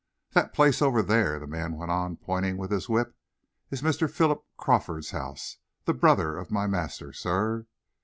"That 0.31 0.51
place 0.51 0.81
over 0.81 1.03
there," 1.03 1.37
the 1.37 1.45
man 1.45 1.73
went 1.77 1.91
on, 1.91 2.15
pointing 2.17 2.57
with 2.57 2.71
his 2.71 2.89
whip, 2.89 3.15
"is 3.69 3.83
Mr. 3.83 4.09
Philip 4.09 4.43
Crawford's 4.57 5.11
house 5.11 5.57
the 5.85 5.93
brother 5.93 6.39
of 6.39 6.49
my 6.49 6.65
master, 6.65 7.13
sir. 7.13 7.67